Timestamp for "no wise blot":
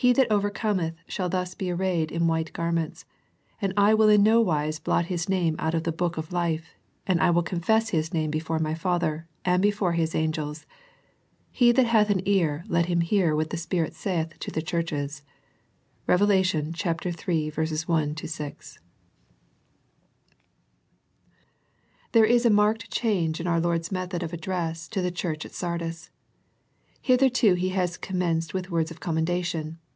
4.22-5.06